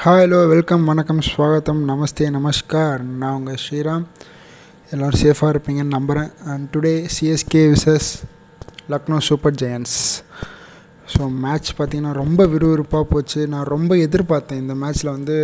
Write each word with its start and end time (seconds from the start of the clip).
Hi 0.00 0.22
hello 0.22 0.38
welcome 0.48 0.82
வணக்கம் 0.84 1.20
ஸ்வாகத்தம் 1.26 1.78
நமஸ்தே 1.90 2.26
நமஸ்கார். 2.34 3.02
நான் 3.20 3.36
உங்கள் 3.36 3.60
ஸ்ரீராம். 3.62 4.02
எல்லோரும் 4.90 5.20
சேஃபாக 5.22 5.52
இருப்பீங்கன்னு 5.52 5.94
நம்புகிறேன் 5.94 6.30
and 6.52 6.64
today 6.72 6.92
CSK 7.14 7.62
versus 7.72 8.08
Lucknow 8.92 9.18
Super 9.28 9.54
Giants 9.62 9.94
so 11.12 11.28
match 11.44 11.70
பார்த்திங்கன்னா 11.78 12.12
ரொம்ப 12.20 12.46
விறுவிறுப்பாக 12.46 13.06
போச்சு. 13.12 13.40
நான் 13.54 13.70
ரொம்ப 13.74 13.94
எதிர்பார்த்தேன் 14.06 14.60
இந்த 14.64 14.76
மேட்ச்சில் 14.82 15.10
வந்து 15.14 15.36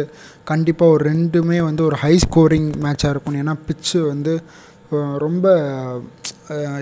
கண்டிப்பாக 0.51 0.95
ஒரு 0.97 1.07
ரெண்டுமே 1.11 1.61
வந்து 1.69 1.85
ஒரு 1.85 1.99
ஹை 2.05 2.15
ஸ்கோரிங் 2.27 2.69
மேட்சாக 2.85 3.15
இருக்கும் 3.15 3.41
ஏன்னா 3.45 3.55
பிச்சு 3.71 4.01
வந்து 4.13 4.35
ரொம்ப 5.25 5.55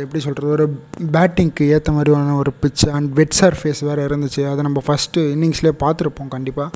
எப்படி 0.03 0.21
சொல்கிறது 0.27 0.53
ஒரு 0.57 0.69
பேட்டிங்க்கு 1.17 1.71
ஏற்ற 1.77 1.93
மாதிரியான 1.93 2.37
ஒரு 2.43 2.53
பிச் 2.63 2.85
அண்ட் 2.97 3.13
வெட் 3.21 3.39
சர்ஃபேஸ் 3.41 3.85
வேறு 3.91 4.09
இருந்துச்சு. 4.09 4.43
அதை 4.53 4.61
நம்ம 4.69 4.83
ஃபஸ்ட்டு 4.89 5.27
இன்னிங்ஸ்லேயே 5.37 5.77
பார்த்துருப்போம் 5.87 6.35
கண்டிப்பாக 6.37 6.71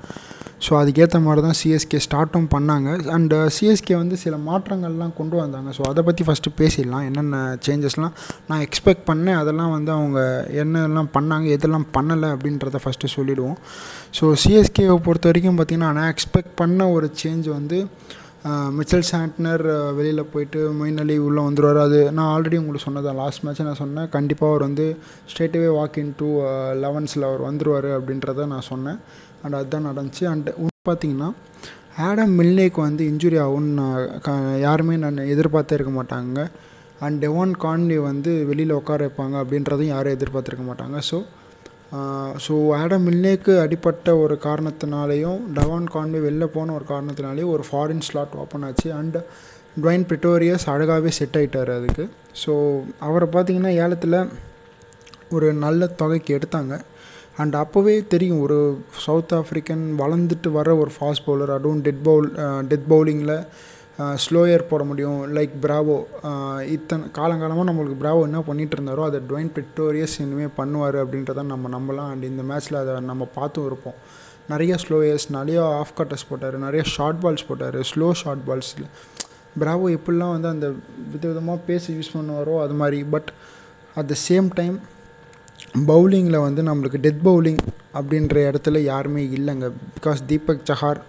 ஸோ 0.64 0.72
அதுக்கேற்ற 0.80 1.18
மாதிரி 1.26 1.40
தான் 1.46 1.56
சிஎஸ்கே 1.60 1.98
ஸ்டார்ட்டும் 2.06 2.48
பண்ணாங்க. 2.54 2.88
அண்ட் 3.16 3.34
சிஎஸ்கே 3.56 3.94
uh, 3.94 3.98
வந்து 4.02 4.16
சில 4.24 4.34
மாற்றங்கள்லாம் 4.48 5.14
கொண்டு 5.20 5.36
வந்தாங்க. 5.42 5.70
ஸோ 5.78 5.82
அதை 5.90 6.02
பற்றி 6.08 6.24
ஃபஸ்ட்டு 6.26 6.54
பேசிடலாம். 6.60 7.04
என்னென்ன 7.08 7.40
சேஞ்சஸ்லாம் 7.66 8.14
நான் 8.50 8.64
எக்ஸ்பெக்ட் 8.66 9.04
பண்ணேன். 9.10 9.38
அதெல்லாம் 9.42 9.72
வந்து 9.76 9.92
அவங்க 9.98 10.20
என்னெல்லாம் 10.62 11.10
பண்ணாங்க 11.16 11.48
எதெல்லாம் 11.56 11.88
பண்ணலை 11.96 12.30
அப்படின்றத 12.36 12.80
ஃபஸ்ட்டு 12.84 13.14
சொல்லிவிடுவோம் 13.16 13.58
ஸோ 14.18 14.26
சிஎஸ்கேவை 14.44 14.98
பொறுத்த 15.08 15.30
வரைக்கும் 15.30 15.58
பார்த்திங்கன்னா 15.60 15.90
நான் 16.00 16.12
எக்ஸ்பெக்ட் 16.14 16.54
பண்ண 16.62 16.90
ஒரு 16.98 17.08
சேஞ்ச் 17.22 17.48
வந்து 17.58 17.80
மிச்சல் 18.78 19.06
சாண்ட்னர் 19.10 19.62
வெளியில் 19.98 20.30
போயிட்டு 20.32 20.62
மொயின் 20.78 20.98
அலி 21.02 21.14
உள்ளே 21.26 21.42
வந்துடுவார் 21.46 21.78
அது 21.84 21.98
நான் 22.16 22.30
ஆல்ரெடி 22.32 22.56
உங்களுக்கு 22.62 22.86
சொன்னதான் 22.86 23.18
லாஸ்ட் 23.20 23.44
மேட்ச் 23.44 23.62
நான் 23.68 23.80
சொன்னேன். 23.82 24.08
கண்டிப்பாக 24.16 24.52
அவர் 24.52 24.66
வந்து 24.68 24.86
ஸ்ட்ரெயிட்டவே 25.30 25.70
வாக் 25.78 25.96
இன் 26.02 26.12
டூ 26.18 26.28
லெவன்ஸில் 26.84 27.28
அவர் 27.28 27.42
வந்துடுவார் 27.48 27.88
அப்படின்றத 27.98 28.46
நான் 28.52 28.66
சொன்னேன். 28.72 28.98
அண்ட் 29.44 29.58
அதுதான் 29.60 29.88
நடந்துச்சு. 29.90 30.24
அண்ட் 30.32 30.48
பார்த்தீங்கன்னா 30.90 31.30
ஆடம் 32.06 32.32
மில்னேக்கு 32.38 32.80
வந்து 32.88 33.02
இன்ஜுரி 33.10 33.36
ஆகும்னு 33.42 33.72
நான் 33.78 34.46
யாருமே 34.66 34.94
நான் 35.04 35.28
எதிர்பார்த்தே 35.34 35.76
இருக்க 35.78 35.92
மாட்டாங்க. 35.98 36.40
அண்ட் 37.04 37.18
டெவான் 37.24 37.54
கான்லி 37.64 37.96
வந்து 38.10 38.30
வெளியில் 38.50 38.78
உட்கார 38.80 39.00
வைப்பாங்க 39.06 39.36
அப்படின்றதும் 39.42 39.92
யாரும் 39.94 40.16
எதிர்பார்த்துருக்க 40.16 40.66
மாட்டாங்க. 40.68 40.98
ஸோ 41.10 41.18
ஸோ 42.44 42.54
ஆடம் 42.78 43.04
மில்னேக்கு 43.06 43.52
அடிப்பட்ட 43.64 44.14
ஒரு 44.22 44.34
காரணத்தினாலேயும் 44.46 45.40
டவான் 45.56 45.86
கான்வே 45.94 46.20
வெளில 46.26 46.44
போன 46.54 46.72
ஒரு 46.78 46.86
காரணத்தினாலேயும் 46.88 47.52
ஒரு 47.56 47.64
ஃபாரின் 47.68 48.02
ஸ்லாட் 48.06 48.34
ஓப்பன் 48.42 48.64
ஆச்சு. 48.68 48.88
அண்ட் 49.00 49.18
டுவைன் 49.82 50.06
பிரிட்டோரியஸ் 50.08 50.64
அழகாகவே 50.72 51.10
செட் 51.18 51.36
ஆகிட்டார் 51.40 51.70
அதுக்கு. 51.76 52.04
ஸோ 52.42 52.52
அவரை 53.08 53.28
பார்த்தீங்கன்னா 53.36 53.72
ஏலத்தில் 53.84 54.18
ஒரு 55.36 55.48
நல்ல 55.64 55.86
தொகைக்கு 56.00 56.32
எடுத்தாங்க. 56.38 56.74
அண்ட் 57.42 57.54
அப்போவே 57.60 57.94
தெரியும் 58.14 58.42
ஒரு 58.46 58.58
சவுத் 59.04 59.32
ஆஃப்ரிக்கன் 59.38 59.84
வளர்ந்துட்டு 60.02 60.50
வர 60.58 60.68
ஒரு 60.82 60.90
ஃபாஸ்ட் 60.96 61.24
பவுலர் 61.28 61.52
அதுவும் 61.56 61.80
டெட் 61.86 62.02
பவுல் 62.08 62.28
டெத் 62.70 62.90
பவுலிங்கில் 62.92 63.36
ஸ்லோயர் 64.24 64.68
போட 64.70 64.82
முடியும். 64.90 65.18
லைக் 65.36 65.52
பிராவோ 65.64 65.96
இத்தனை 66.76 67.04
காலங்காலமாக 67.18 67.66
நம்மளுக்கு 67.68 67.98
பிராவோ 68.02 68.20
என்ன 68.28 68.40
பண்ணிகிட்டு 68.48 68.76
இருந்தாரோ 68.76 69.02
அதை 69.08 69.18
டுவைன் 69.30 69.50
பிக்டோரியஸ் 69.58 70.16
இனிமேல் 70.24 70.54
பண்ணுவார் 70.60 70.96
அப்படின்றத 71.02 71.44
நம்ம 71.52 71.70
நம்பலாம். 71.76 72.10
அண்ட் 72.12 72.24
இந்த 72.30 72.44
மேட்ச்சில் 72.50 72.80
அதை 72.82 72.94
நம்ம 73.10 73.28
பார்த்தும் 73.38 73.66
இருப்போம். 73.70 73.98
நிறைய 74.52 74.72
ஸ்லோயர்ஸ் 74.84 75.26
நிறைய 75.38 75.58
ஆஃப் 75.82 75.94
கட்டர்ஸ் 75.98 76.26
போட்டார் 76.30 76.56
நிறைய 76.66 76.82
ஷார்ட் 76.94 77.20
பால்ஸ் 77.24 77.46
போட்டார் 77.50 77.78
ஸ்லோ 77.90 78.08
ஷார்ட் 78.22 78.42
பால்ஸில் 78.48 78.88
பிராவோ 79.60 79.86
எப்படிலாம் 79.98 80.34
வந்து 80.36 80.50
அந்த 80.54 80.66
விதவிதமாக 81.12 81.58
பேசி 81.68 81.88
யூஸ் 81.98 82.14
பண்ணுவாரோ 82.16 82.56
அது 82.64 82.74
மாதிரி. 82.80 82.98
But 83.14 83.30
at 84.00 84.10
the 84.12 84.16
same 84.28 84.48
time 84.60 84.76
பவுலிங்கில் 85.78 86.44
வந்து 86.46 86.62
நம்மளுக்கு 86.62 86.98
டெத் 87.06 87.24
பவுலிங் 87.24 87.62
அப்படின்ற 87.94 88.36
இடத்துல 88.50 88.78
யாருமே 88.78 89.22
இல்லைங்க. 89.26 89.72
பிகாஸ் 89.96 90.20
தீபக் 90.26 90.66
சஹார் 90.70 91.00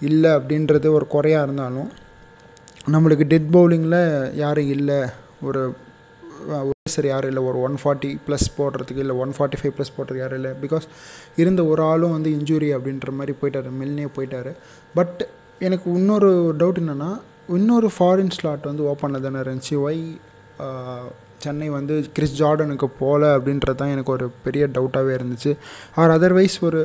இல்லை 0.00 0.30
அப்படின்றது 0.30 0.90
ஒரு 0.90 1.06
குறையாக 1.06 1.44
இருந்தாலும் 1.44 1.90
நம்மளுக்கு 2.86 3.24
டெத் 3.32 3.50
பவுலிங்கில் 3.52 4.34
யாரும் 4.34 4.68
இல்லை. 4.68 4.98
ஒரு 5.42 5.74
சரி 6.88 7.08
யாரும் 7.08 7.30
இல்லை. 7.30 7.42
ஒரு 7.44 7.60
ஒன் 7.60 7.76
ஃபார்ட்டி 7.84 8.18
ப்ளஸ் 8.26 8.46
போடுறதுக்கு 8.58 8.96
இல்லை. 8.96 9.16
ஒன் 9.16 9.32
ஃபார்ட்டி 9.38 9.58
ஃபைவ் 9.62 9.74
ப்ளஸ் 9.78 9.94
போடுறதுக்கு 9.96 10.16
யாரும் 10.16 10.38
இல்லை. 10.42 10.50
பிகாஸ் 10.62 10.86
இருந்த 11.36 11.64
ஒரு 11.64 11.82
ஆளும் 11.82 12.10
வந்து 12.10 12.30
இன்ஜுரி 12.30 12.70
அப்படின்ற 12.76 13.10
மாதிரி 13.10 13.34
போயிட்டார். 13.42 13.68
மில்னே 13.80 14.08
போயிட்டார். 14.16 14.52
பட் 14.94 15.28
எனக்கு 15.58 15.92
இன்னொரு 15.92 16.54
டவுட் 16.58 16.80
என்னென்னா 16.82 17.20
இன்னொரு 17.48 17.90
ஃபாரின் 17.98 18.30
ஸ்லாட் 18.30 18.64
வந்து 18.64 18.82
ஓப்பனில் 18.82 19.20
தானே 19.20 19.38
இருந்துச்சு. 19.38 19.74
ஒய் 19.88 20.02
சென்னை 21.44 21.68
வந்து 21.78 21.94
கிறிஸ் 22.16 22.36
ஜார்டனுக்கு 22.40 22.88
போகல 23.00 23.32
அப்படின்றது 23.36 23.78
தான் 23.80 23.94
எனக்கு 23.94 24.14
ஒரு 24.16 24.26
பெரிய 24.44 24.66
டவுட்டாகவே 24.76 25.12
இருந்துச்சு. 25.18 25.52
ஆர் 26.00 26.14
அதர்வைஸ் 26.16 26.58
ஒரு 26.68 26.82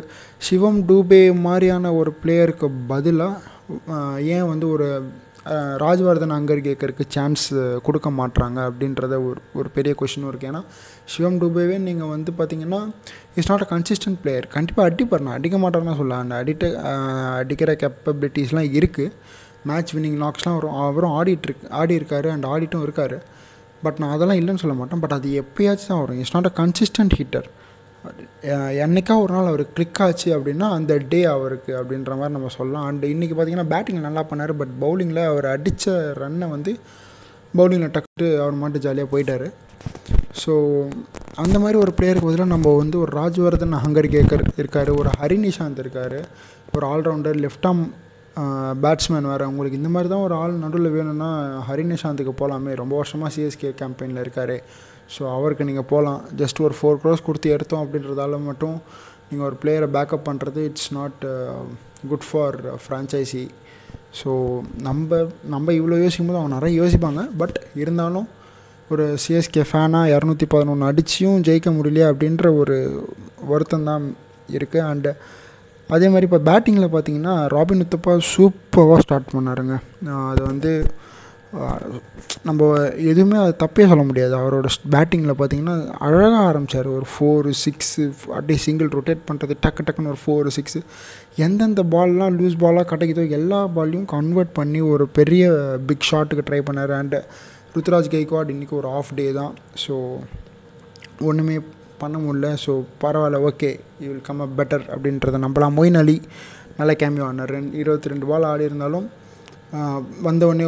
சிவம் 0.48 0.82
டூபே 0.90 1.22
மாதிரியான 1.48 1.94
ஒரு 2.00 2.14
பிளேயருக்கு 2.24 2.70
பதிலாக 2.94 3.54
ஏன் 4.38 4.50
வந்து 4.54 4.68
ஒரு 4.76 4.88
ராஜ்வர்தன் 5.84 6.34
அங்கர் 6.36 6.62
கேட்கறதுக்கு 6.68 7.06
சான்ஸ் 7.16 7.44
கொடுக்க 7.88 8.08
மாட்டுறாங்க 8.20 8.60
அப்படின்றத 8.70 9.16
ஒரு 9.28 9.40
ஒரு 9.60 9.70
பெரிய 9.76 9.92
கொஷினும் 10.00 10.30
இருக்குது 10.30 10.50
ஏன்னா 10.52 10.62
சிவம் 11.14 11.38
டூபேவே 11.42 11.76
நீங்கள் 11.88 12.12
வந்து 12.14 12.32
பார்த்தீங்கன்னா 12.40 12.80
is 13.40 13.50
not 13.52 13.66
a 13.66 13.68
consistent 13.74 14.20
player 14.24 14.48
கண்டிப்பாக 14.56 14.90
அடிப்பார் 14.90 15.26
நான் 15.26 15.38
அடிக்க 15.40 15.58
மாட்டார்னா 15.64 15.96
சொல்லலாம். 16.00 16.24
அந்த 16.26 16.36
அடிட்ட 16.42 16.66
அடிக்கிற 17.42 17.74
கேப்பபிலிட்டிஸ்லாம் 17.84 18.72
இருக்குது 18.80 19.14
மேட்ச் 19.72 19.94
வின்னிங் 19.96 20.20
நாக்ஸ்லாம் 20.24 20.58
வரும் 20.60 20.80
அவரும் 20.86 21.16
ஆடிட்டுருக்கு 21.20 21.72
ஆடி 21.82 21.94
இருக்காரு 22.00 22.28
அண்ட் 22.34 22.48
ஆடிட்டும் 22.54 22.86
இருக்கார். 22.88 23.18
பட் 23.86 24.00
நான் 24.02 24.14
அதெல்லாம் 24.16 24.40
இல்லைன்னு 24.42 24.64
சொல்ல 24.64 24.76
மாட்டேன். 24.80 25.02
பட் 25.04 25.16
அது 25.18 25.30
எப்பயாச்சும் 25.44 25.92
தான் 25.92 26.02
வரும். 26.04 26.20
It's 26.22 26.36
not 26.38 26.50
a 26.52 26.56
consistent 26.62 27.16
hitter 27.20 27.48
என்னைக்கா 28.86 29.14
ஒரு 29.24 29.32
நாள் 29.36 29.50
அவர் 29.52 29.64
கிளிக் 29.76 30.00
ஆச்சு 30.06 30.28
அப்படின்னா 30.38 30.68
அந்த 30.78 30.94
டே 31.12 31.20
அவருக்கு 31.36 31.72
அப்படின்ற 31.80 32.12
மாதிரி 32.20 32.36
நம்ம 32.36 32.52
சொல்லலாம். 32.58 32.86
அண்ட் 32.90 33.06
இன்றைக்கி 33.14 33.36
பார்த்தீங்கன்னா 33.36 33.68
பேட்டிங் 33.74 34.06
நல்லா 34.08 34.24
பண்ணார். 34.32 34.54
பட் 34.62 34.74
பவுலிங்கில் 34.84 35.22
அவர் 35.32 35.48
அடித்த 35.54 35.96
ரன்னை 36.22 36.48
வந்து 36.56 36.74
பவுலிங்கில் 37.60 37.94
டக்குட்டு 37.96 38.28
அவர் 38.44 38.60
மாட்டு 38.62 38.84
ஜாலியாக 38.86 39.10
போயிட்டார். 39.14 39.48
ஸோ 40.42 40.54
அந்த 41.44 41.58
மாதிரி 41.64 41.78
ஒரு 41.84 41.92
பிளேயருக்கு 41.98 42.30
பதிலாக 42.30 42.54
நம்ம 42.56 42.74
வந்து 42.82 42.98
ஒரு 43.04 43.12
ராஜ்வர்தன் 43.22 43.84
ஹங்கர் 43.86 44.14
கேக்கர் 44.16 44.44
இருக்கார். 44.62 44.92
ஒரு 45.02 45.10
ஹரி 45.22 45.38
நிஷாந்த் 45.46 45.82
இருக்கார். 45.84 46.20
ஒரு 46.76 46.86
ஆல்ரவுண்டர் 46.94 47.40
லெஃப்ட் 47.46 47.68
ஆம் 47.72 47.84
பேட்ஸ்மேன் 48.84 49.30
வேறு. 49.32 49.46
உங்களுக்கு 49.52 49.80
இந்த 49.82 49.90
மாதிரி 49.94 50.10
தான் 50.14 50.24
ஒரு 50.28 50.36
ஆள் 50.42 50.54
நடுவில் 50.64 50.96
வேணும்னா 50.96 51.30
ஹரிநிஷாந்துக்கு 51.68 52.34
போகலாமே 52.42 52.72
ரொம்ப 52.82 52.94
வருஷமாக 53.02 53.30
சிஎஸ்கே 53.36 53.72
கேம்பெயினில் 53.82 54.22
இருக்கார். 54.24 54.56
ஸோ 55.16 55.22
அவருக்கு 55.36 55.68
நீங்கள் 55.70 55.90
போகலாம் 55.92 56.22
ஜஸ்ட் 56.42 56.60
ஒரு 56.68 56.76
ஃபோர் 56.78 57.00
க்ரோஸ் 57.02 57.26
கொடுத்து 57.28 57.54
எடுத்தோம் 57.56 57.84
அப்படின்றதால 57.86 58.40
மட்டும் 58.48 58.78
நீங்கள் 59.30 59.48
ஒரு 59.50 59.58
பிளேயரை 59.62 59.88
பேக்கப் 59.98 60.28
பண்ணுறது 60.30 60.62
it's 60.70 60.92
not 60.98 61.22
good 62.12 62.28
for 62.30 62.58
franchise 62.84 63.44
so 64.20 64.32
நம்ம 64.88 65.18
நம்ம 65.54 65.72
இவ்வளோ 65.80 65.98
யோசிக்கும் 66.04 66.30
போது 66.30 66.40
அவங்க 66.42 66.56
நிறைய 66.58 66.74
யோசிப்பாங்க. 66.82 67.22
பட் 67.42 67.58
இருந்தாலும் 67.84 68.28
ஒரு 68.94 69.06
சிஎஸ்கே 69.24 69.64
ஃபேனாக 69.70 70.12
இரநூத்தி 70.16 70.46
பதினொன்று 70.54 70.88
அடிச்சியும் 70.90 71.42
ஜெயிக்க 71.48 71.70
முடியலையே 71.78 72.06
அப்படின்ற 72.12 72.46
ஒரு 72.62 72.78
வருத்தம் 73.52 73.88
தான் 73.90 74.06
இருக்குது 74.56 74.86
அண்டு 74.92 75.12
அதே 75.94 76.08
மாதிரி 76.12 76.28
இப்போ 76.28 76.40
பேட்டிங்கில் 76.50 76.94
பார்த்தீங்கன்னா 76.94 77.34
ராபின் 77.54 77.84
உத்தப்பா 77.86 78.14
சூப்பராக 78.34 79.04
ஸ்டார்ட் 79.06 79.34
பண்ணாருங்க. 79.34 79.76
அது 80.32 80.42
வந்து 80.52 80.72
நம்ம 82.48 82.62
எதுவுமே 83.12 83.38
அது 83.42 83.54
தப்பே 83.62 83.84
சொல்ல 83.92 84.04
முடியாது. 84.08 84.34
அவரோட 84.40 84.68
பேட்டிங்கில் 84.94 85.38
பார்த்தீங்கன்னா 85.40 85.76
அழகாக 86.06 86.42
ஆரம்பித்தார் 86.48 86.90
ஒரு 86.96 87.06
ஃபோரு 87.12 87.52
சிக்ஸு 87.62 88.04
அப்படியே 88.38 88.60
சிங்கிள் 88.66 88.90
ரொட்டேட் 88.98 89.22
பண்ணுறது 89.30 89.56
டக்கு 89.66 89.86
டக்குன்னு 89.88 90.12
ஒரு 90.14 90.22
ஃபோரு 90.24 90.52
சிக்ஸு 90.58 90.82
எந்தெந்த 91.46 91.84
பால்லாம் 91.94 92.36
லூஸ் 92.40 92.60
பாலாக 92.64 92.86
கிடைக்குதோ 92.94 93.26
எல்லா 93.40 93.60
பால்லையும் 93.78 94.10
கன்வெர்ட் 94.16 94.54
பண்ணி 94.60 94.82
ஒரு 94.94 95.08
பெரிய 95.20 95.46
பிக் 95.92 96.10
ஷாட்டுக்கு 96.10 96.48
ட்ரை 96.50 96.62
பண்ணார். 96.70 96.94
அண்டு 97.02 97.22
ருத்ராஜ் 97.78 98.12
கெய்க்வாட் 98.16 98.54
இன்றைக்கி 98.56 98.76
ஒரு 98.82 98.90
ஆஃப் 98.98 99.16
டே 99.22 99.28
தான். 99.40 99.56
ஸோ 99.86 99.96
ஒன்றுமே 101.30 101.58
பண்ண 101.98 102.18
முடில 102.20 102.48
ஸோ 102.62 102.74
பரவாயில்ல 103.02 103.40
okay 103.48 103.70
you 104.00 104.08
will 104.08 104.24
come 104.24 104.42
up 104.42 104.56
better 104.58 104.86
அப்படின்றத 104.94 105.40
நம்பலாம். 105.44 105.78
மொயின் 105.78 105.98
அலி 105.98 106.18
நல்ல 106.78 106.94
கேமியோ 107.00 107.26
ஆனார். 107.26 107.52
ரெண்டு 107.52 107.78
இருபத்தி 107.78 108.12
ரெண்டு 108.12 108.26
பால் 108.26 108.46
ஆடி 108.46 108.64
இருந்தாலும் 108.64 109.08
ஆஹ், 109.74 110.02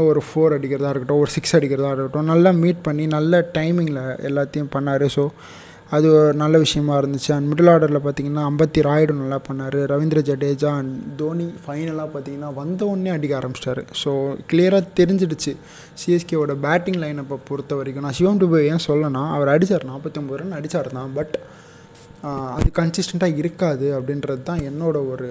ஒரு 0.06 0.22
ஃபோர் 0.28 0.56
அடிக்கிறதா 0.56 0.92
இருக்கட்டும் 0.92 1.22
ஒரு 1.22 1.32
சிக்ஸ் 1.34 1.56
அடிக்கிறதா 1.58 1.92
இருக்கட்டும் 1.94 2.32
நல்லா 2.32 2.52
மீட் 2.62 2.82
பண்ணி 2.84 3.06
நல்ல 3.14 3.34
டைமிங்கில் 3.56 4.00
எல்லாத்தையும் 4.28 4.72
பண்ணார். 4.74 5.06
ஸோ 5.16 5.24
அது 5.96 6.08
ஒரு 6.16 6.32
நல்ல 6.42 6.56
விஷயமா 6.64 6.94
இருந்துச்சு. 7.02 7.30
அண்ட் 7.36 7.48
மிடில் 7.50 7.70
ஆர்டரில் 7.74 8.02
பார்த்தீங்கன்னா 8.06 8.44
அம்பத்தி 8.50 8.80
ராய்டு 8.88 9.14
நல்லா 9.20 9.38
பண்ணார். 9.48 9.78
ரவீந்திர 9.92 10.22
ஜடேஜா 10.30 10.72
அண்ட் 10.80 10.96
தோனி 11.20 11.46
ஃபைனலாக 11.66 12.08
பார்த்தீங்கன்னா 12.14 12.50
வந்தவுடனே 12.60 13.12
அடிக்க 13.18 13.34
ஆரம்பிச்சிட்டாரு. 13.40 13.84
ஸோ 14.02 14.12
கிளியராக 14.52 14.92
தெரிஞ்சிடுச்சு. 15.00 15.54
சிஎஸ்கேவோட 16.02 16.56
பேட்டிங் 16.66 17.00
லைனப்பை 17.04 17.38
பொறுத்த 17.50 17.76
வரைக்கும் 17.80 18.08
நான் 18.08 18.18
சிவம் 18.20 18.42
டுபே 18.44 18.62
ஏன் 18.72 18.84
சொல்லனா 18.88 19.24
அவர் 19.38 19.54
அடித்தார் 19.56 19.90
நாற்பத்தொம்பது 19.92 20.40
ரன் 20.42 20.58
அடித்தார் 20.60 20.92
தான். 20.98 21.14
பட் 21.20 21.38
அது 22.58 22.68
கன்சிஸ்டண்ட்டாக 22.82 23.40
இருக்காது 23.44 23.88
அப்படின்றது 23.98 24.44
தான் 24.52 24.62
என்னோட 24.70 24.98
ஒரு 25.14 25.30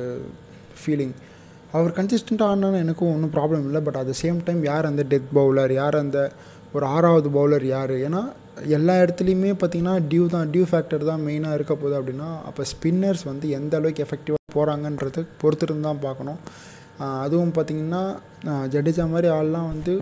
ஃபீலிங் 0.80 1.14
அவர் 1.76 1.96
கன்சிஸ்டண்ட்டாக 2.00 2.52
ஆனாலும் 2.54 2.82
எனக்கும் 2.84 3.12
ஒன்றும் 3.14 3.32
ப்ராப்ளம் 3.36 3.64
இல்லை. 3.68 3.80
But 3.86 3.98
at 4.00 4.10
the 4.10 4.16
same 4.22 4.38
time 4.48 4.60
யார் 4.70 4.90
அந்த 4.90 5.02
டெத் 5.12 5.30
பவுலர் 5.38 5.72
யார் 5.80 5.96
அந்த 6.04 6.18
ஒரு 6.76 6.84
ஆறாவது 6.96 7.28
பவுலர் 7.38 7.66
யார்? 7.74 7.94
ஏன்னா 8.08 8.22
எல்லா 8.76 8.94
இடத்துலையுமே 9.02 9.50
பார்த்தீங்கன்னா 9.60 9.94
டியூ 10.10 10.24
தான் 10.34 10.50
டியூ 10.52 10.64
ஃபேக்டர் 10.70 11.02
தான் 11.10 11.22
மெயினாக 11.26 11.56
இருக்க 11.58 11.72
போகுது 11.74 11.96
அப்படின்னா 12.00 12.28
அப்போ 12.48 12.62
ஸ்பின்னர்ஸ் 12.72 13.24
வந்து 13.30 13.46
எந்த 13.58 13.72
அளவுக்கு 13.78 14.04
எஃபெக்டிவாக 14.06 14.52
போகிறாங்கன்றது 14.56 15.22
பொறுத்திருந்து 15.40 15.86
தான் 15.88 16.02
பார்க்கணும். 16.06 16.38
அதுவும் 17.24 17.54
பார்த்திங்கன்னா 17.56 18.02
ஜடேஜா 18.74 19.04
மாதிரி 19.14 19.28
ஆள்லாம் 19.38 19.68
வந்து 19.72 19.94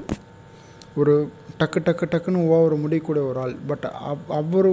ஒரு 1.02 1.14
டக்கு 1.60 1.80
டக்கு 1.86 2.06
டக்குன்னு 2.12 2.46
ஓவர் 2.54 2.82
முடியக்கூடிய 2.84 3.22
ஒரு 3.30 3.38
ஆள். 3.44 3.54
பட் 3.70 3.86
அவ் 4.10 4.30
அவரு 4.40 4.72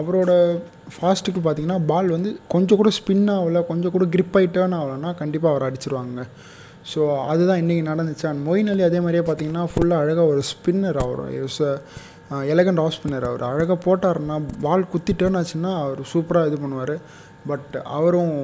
அவரோட 0.00 0.32
ஃபாஸ்ட்டுக்கு 0.94 1.40
பார்த்தீங்கன்னா 1.44 1.78
பால் 1.90 2.14
வந்து 2.16 2.30
கொஞ்சம் 2.54 2.80
கூட 2.80 2.90
ஸ்பின் 2.98 3.30
ஆகலை 3.36 3.60
கொஞ்சம் 3.70 3.94
கூட 3.96 4.04
கிரிப் 4.14 4.36
ஆகி 4.40 4.50
ஆகலைன்னா 4.80 5.12
கண்டிப்பாக 5.22 5.52
அவர் 5.54 5.66
அடிச்சிருவாங்க. 5.68 6.24
ஸோ 6.90 7.00
அதுதான் 7.30 7.60
இன்றைக்கி 7.62 7.82
நடந்துச்சு. 7.92 8.26
அண்ட் 8.30 8.42
மொயின் 8.48 8.70
அலி 8.72 8.82
அதே 8.90 9.00
மாதிரியே 9.06 9.24
பார்த்தீங்கன்னா 9.26 9.64
ஃபுல்லாக 9.72 10.04
அழகாக 10.04 10.28
ஒரு 10.34 10.42
ஸ்பின்னர் 10.52 11.00
அவர். 11.06 11.24
எலகண்ட் 12.54 12.82
ஆஃப் 12.84 12.94
ஸ்பின்னர் 12.96 13.28
அவர் 13.30 13.44
அழகாக 13.50 13.78
போட்டாருன்னா 13.86 14.36
பால் 14.66 14.90
குத்தி 14.94 15.14
டேர்ன் 15.20 15.38
ஆச்சுன்னா 15.40 15.72
அவர் 15.84 16.02
சூப்பராக 16.12 16.50
இது 16.50 16.58
பண்ணுவார். 16.64 16.96
பட் 17.50 17.74
அவரும் 17.98 18.34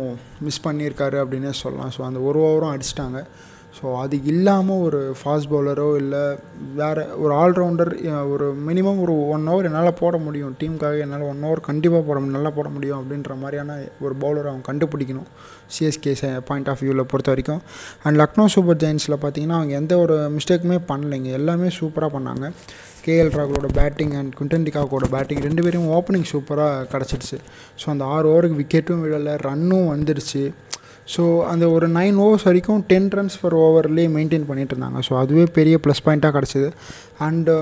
மிஸ் 0.46 0.64
பண்ணியிருக்காரு 0.68 1.18
அப்படின்னே 1.24 1.52
சொல்லலாம். 1.64 1.92
ஸோ 1.96 2.02
அந்த 2.08 2.20
ஒரு 2.28 2.38
ஓவரும் 2.46 2.72
அடிச்சிட்டாங்க. 2.74 3.20
ஸோ 3.78 3.86
அது 4.02 4.16
இல்லாமல் 4.30 4.82
ஒரு 4.84 5.00
ஃபாஸ்ட் 5.18 5.48
பவுலரோ 5.50 5.88
இல்லை 6.02 6.22
வேறு 6.78 7.02
ஒரு 7.22 7.32
ஆல்ரவுண்டர் 7.40 7.90
ஒரு 8.34 8.46
மினிமம் 8.68 9.00
ஒரு 9.04 9.14
ஒன் 9.34 9.44
ஹவர் 9.50 9.68
என்னால் 9.70 9.98
போட 10.00 10.16
முடியும். 10.26 10.54
டீமுக்காக 10.60 11.02
என்னால் 11.04 11.26
ஒன் 11.32 11.44
ஹவர் 11.46 11.62
கண்டிப்பாக 11.68 12.02
போட 12.06 12.16
முடியும் 12.20 12.38
நல்லா 12.38 12.52
போட 12.58 12.68
முடியும் 12.76 12.98
அப்படின்ற 13.00 13.34
மாதிரியான 13.42 13.76
ஒரு 14.04 14.14
பவுலரை 14.22 14.48
அவங்க 14.52 14.66
கண்டுபிடிக்கணும். 14.70 15.28
சிஎஸ்கே 15.74 16.14
பாயிண்ட் 16.50 16.70
ஆஃப் 16.72 16.82
வியூவில் 16.84 17.10
பொறுத்த 17.12 17.34
வரைக்கும். 17.34 17.62
அண்ட் 18.04 18.18
லக்னோ 18.22 18.46
சூப்பர் 18.56 18.80
ஜெயின்ஸில் 18.84 19.22
பார்த்தீங்கன்னா 19.26 19.58
அவங்க 19.60 19.74
எந்த 19.82 19.96
ஒரு 20.04 20.16
மிஸ்டேக்குமே 20.38 20.80
பண்ணலைங்க. 20.92 21.30
எல்லாமே 21.40 21.70
சூப்பராக 21.80 22.10
பண்ணாங்க. 22.18 22.46
கேஎல் 23.06 23.32
ராகுலோட 23.38 23.68
பேட்டிங் 23.80 24.14
அண்ட் 24.20 24.32
குண்டன் 24.38 24.66
டிகாக்கோட 24.68 25.08
பேட்டிங் 25.14 25.42
ரெண்டு 25.48 25.64
பேரும் 25.66 25.88
ஓப்பனிங் 25.98 26.28
சூப்பராக 26.32 26.86
கிடச்சிடுச்சு. 26.92 27.38
ஸோ 27.80 27.88
அந்த 27.94 28.04
ஆறு 28.14 28.28
ஓவருக்கு 28.32 28.60
விக்கெட்டும் 28.62 29.02
விழலை 29.04 29.34
ரன்னும் 29.48 29.88
வந்துடுச்சு. 29.94 30.44
ஸோ 31.14 31.22
அந்த 31.50 31.64
ஒரு 31.74 31.86
நைன் 31.96 32.16
ஓவர்ஸ் 32.22 32.46
வரைக்கும் 32.48 32.80
டென் 32.92 33.08
ரன்ஸ் 33.16 33.36
பர் 33.42 33.56
ஓவர்லேயே 33.64 34.08
மெயின்டைன் 34.16 34.46
பண்ணிட்டு 34.48 34.74
இருந்தாங்க. 34.74 35.00
ஸோ 35.08 35.12
அதுவே 35.22 35.44
பெரிய 35.58 35.76
ப்ளஸ் 35.84 36.04
பாயிண்ட்டாக 36.06 36.34
கிடச்சிது. 36.36 36.68
அண்டு 37.26 37.54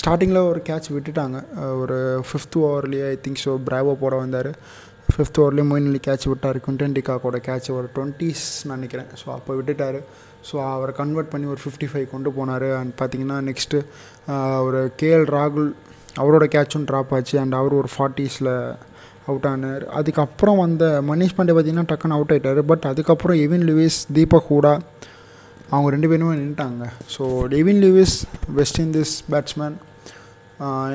ஸ்டார்டிங்கில் 0.00 0.40
ஒரு 0.50 0.60
கேட்ச் 0.66 0.88
விட்டுட்டாங்க. 0.96 1.38
ஒரு 1.82 1.96
ஃபிஃப்த் 2.26 2.58
ஓவர்லேயே 2.66 3.06
ஐ 3.12 3.16
திங்க் 3.24 3.42
ஸோ 3.44 3.54
பிராவோ 3.68 3.94
போட 4.02 4.14
வந்தார். 4.24 4.50
ஃபிஃப்த் 5.12 5.40
ஓவர்லேயே 5.42 5.66
மொயின்லி 5.70 6.00
கேட்ச் 6.08 6.26
விட்டார். 6.32 6.58
குண்டன் 6.66 6.96
டிகாக்கோட 6.98 7.38
கேட்ச் 7.48 7.70
ஒரு 7.78 7.88
டுவெண்ட்டிஸ் 7.96 8.44
நினைக்கிறேன். 8.72 9.08
ஸோ 9.22 9.26
அப்போ 9.38 9.54
விட்டுட்டார். 9.60 9.98
ஸோ 10.48 10.56
அவரை 10.74 10.92
கன்வெர்ட் 11.00 11.30
பண்ணி 11.32 11.46
ஒரு 11.54 11.60
ஃபிஃப்டி 11.64 11.88
ஃபைவ் 11.92 12.06
கொண்டு 12.14 12.30
போனார். 12.38 12.68
அண்ட் 12.80 12.92
பார்த்தீங்கன்னா 13.00 13.38
நெக்ஸ்ட்டு 13.48 13.80
ஒரு 14.66 14.80
கேஎல் 15.02 15.26
ராகுல் 15.36 15.68
அவரோட 16.20 16.44
கேட்சும் 16.54 16.86
ட்ராப் 16.90 17.12
ஆச்சு. 17.16 17.36
அண்ட் 17.42 17.56
அவர் 17.60 17.78
ஒரு 17.80 17.90
ஃபார்ட்டிஸில் 17.94 18.52
அவுட் 19.30 19.48
ஆனார். 19.50 19.84
அதுக்கப்புறம் 19.98 20.60
வந்த 20.64 20.84
மனிஷ் 21.10 21.36
பாண்டே 21.38 21.54
பார்த்தீங்கன்னா 21.56 21.88
டக்குன்னு 21.90 22.16
அவுட் 22.18 22.32
ஆகிட்டார் 22.34 22.60
பட் 22.70 22.86
அதுக்கப்புறம் 22.92 23.38
எவின் 23.44 23.66
லூயிஸ் 23.68 24.00
தீபக் 24.16 24.48
ஹூடா 24.52 24.72
அவங்க 25.72 25.88
ரெண்டு 25.94 26.08
பேருமே 26.10 26.34
நின்ட்டாங்க 26.42 26.84
so 27.14 27.24
Devin 27.54 27.80
Lewis 27.84 28.16
West 28.58 28.80
Indies 28.84 29.14
batsman 29.34 29.76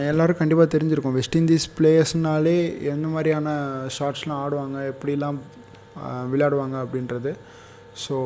எல்லோரும் 0.09 0.39
கண்டிப்பாக 0.39 0.67
தெரிஞ்சிருக்கும். 0.73 1.15
வெஸ்ட் 1.19 1.37
இண்டீஸ் 1.39 1.67
பிளேயர்ஸ்னாலே 1.77 2.57
எந்த 2.93 3.07
மாதிரியான 3.13 3.53
ஷாட்ஸ்லாம் 3.95 4.41
ஆடுவாங்க 4.43 4.77
எப்படிலாம் 4.91 5.39
விளையாடுவாங்க 6.33 6.75
அப்படின்றது. 6.83 7.31
ஸோ 8.03 8.17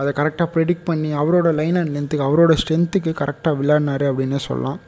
அதை 0.00 0.10
கரெக்டாக 0.18 0.48
ப்ரெடிக்ட் 0.54 0.86
பண்ணி 0.90 1.10
அவரோட 1.22 1.48
லைன் 1.60 1.78
அண்ட் 1.80 1.92
லென்த்துக்கு 1.96 2.26
அவரோட 2.28 2.52
ஸ்ட்ரென்த்துக்கு 2.60 3.12
கரெக்டாக 3.22 3.58
விளையாடினார் 3.60 4.04
அப்படின்னே 4.10 4.40
சொல்லலாம். 4.48 4.78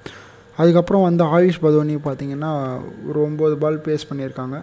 அதுக்கப்புறம் 0.60 1.04
வந்து 1.08 1.24
ஆயுஷ் 1.36 1.62
பதோனி 1.64 1.94
பார்த்தீங்கன்னா 2.06 2.52
ஒரு 3.08 3.18
ஒம்பது 3.28 3.56
பால் 3.62 3.78
பேஸ் 3.86 4.08
பண்ணியிருக்காங்க. 4.10 4.58